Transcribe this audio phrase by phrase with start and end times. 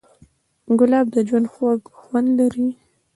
[0.79, 2.67] ګلاب د ژوند خوږ خوند لري.